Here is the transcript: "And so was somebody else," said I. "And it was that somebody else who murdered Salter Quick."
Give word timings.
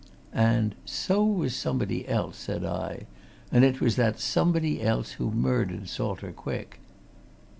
"And 0.33 0.73
so 0.83 1.23
was 1.23 1.55
somebody 1.55 2.07
else," 2.07 2.35
said 2.35 2.65
I. 2.65 3.05
"And 3.51 3.63
it 3.63 3.79
was 3.79 3.97
that 3.97 4.19
somebody 4.19 4.81
else 4.81 5.11
who 5.11 5.29
murdered 5.29 5.89
Salter 5.89 6.31
Quick." 6.31 6.79